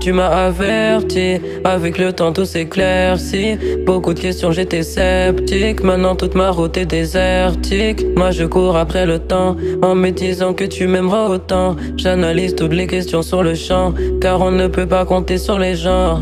[0.00, 3.56] Tu m'as averti, avec le temps tout s'éclaircit.
[3.86, 5.82] Beaucoup de questions, j'étais sceptique.
[5.82, 8.04] Maintenant toute ma route est désertique.
[8.16, 11.76] Moi je cours après le temps, en me disant que tu m'aimeras autant.
[11.96, 15.76] J'analyse toutes les questions sur le champ, car on ne peut pas compter sur les
[15.76, 16.20] gens.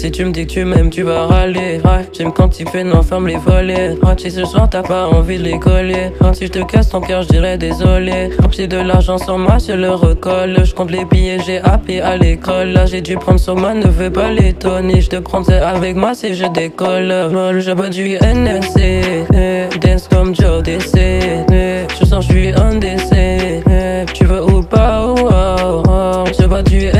[0.00, 1.78] Si tu me dis que tu m'aimes, tu vas râler.
[2.14, 3.98] J'aime quand tu fais ferme les volets.
[4.02, 6.10] Ouais, si ce soir t'as pas envie de les coller.
[6.32, 8.30] si je te casse ton cœur, je dirais désolé.
[8.50, 10.64] J'ai de l'argent sur moi, je le recolle.
[10.64, 12.68] Je compte les billets, j'ai appris à l'école.
[12.68, 15.02] Là, j'ai dû prendre sur moi, ne veux pas l'étonner.
[15.02, 17.14] Je te prendrai avec moi si je décolle.
[17.58, 19.26] J'ai pas du NSC.
[19.82, 20.96] Dance comme Joe DC.
[22.00, 23.62] Je sens, je suis un décès.
[24.14, 26.24] Tu veux ou pas, oh, oh, oh.
[26.38, 26.99] J'ai pas du NSC.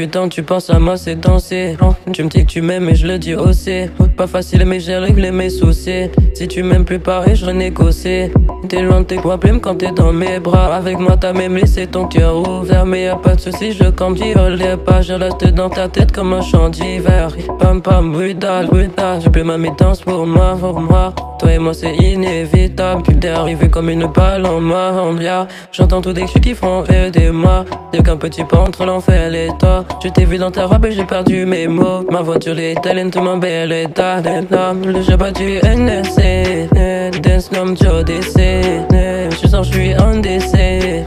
[0.00, 1.76] Perdu tant tu penses à moi, c'est danser.
[2.10, 3.82] Tu me dis que tu m'aimes et je le dis aussi.
[4.16, 6.08] Pas facile, mais j'ai réglé mes soucis.
[6.32, 8.30] Si tu m'aimes plus pareil, je renégocie.
[8.66, 10.74] T'es loin de tes problèmes quand t'es dans mes bras.
[10.74, 12.86] Avec moi, t'as même laissé ton cœur ouvert.
[12.86, 15.02] Mais y'a pas de soucis, je cambriole pas.
[15.02, 17.36] Je reste dans ta tête comme un chant d'hiver.
[17.58, 19.20] Pam pam, brutal, brutal.
[19.22, 21.12] J'ai plus ma métance pour moi, pour moi.
[21.38, 23.02] Toi et moi, c'est inévitable.
[23.02, 24.92] Tu t'es arrivé comme une balle en moi.
[25.20, 25.46] Yeah.
[25.72, 27.66] J'entends tous des cris qui font aidez-moi.
[27.92, 29.84] Y'a qu'un petit pas entre l'enfer et toi.
[30.02, 32.04] Je t'ai vu dans ta robe et j'ai perdu mes mots.
[32.10, 36.68] Ma voiture est talentement belle et ta J'ai pas du NSC.
[37.22, 38.38] Dance comme Joe DC.
[39.42, 41.04] Je sens, je suis un décès.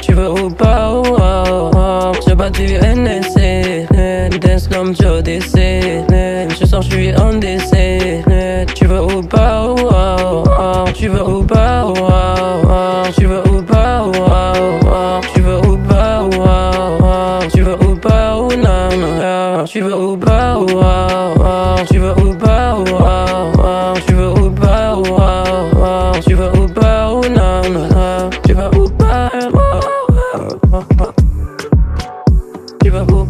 [0.00, 3.86] Tu veux ou pas, oh, oh, pas du NSC.
[4.40, 5.56] Dance comme Joe DC.
[6.58, 8.22] Je sens, je suis un décès.
[8.74, 10.84] Tu veux ou pas, oh, oh, oh.
[10.94, 13.08] Tu veux ou pas, oh, oh, oh.
[13.18, 14.52] Tu veux ou pas, oh, oh,
[14.84, 15.20] oh.
[15.34, 15.75] Tu veux ou
[19.76, 21.74] Tu veux ou pas, oh, oh.
[21.90, 23.92] Tu veux ou pas, oh.
[24.06, 26.12] Tu veux ou pas, oh, oh.
[26.26, 28.30] Tu veux ou pas, oh, non, non.
[28.42, 29.28] Tu ou pas.
[32.82, 33.26] Tu veux ou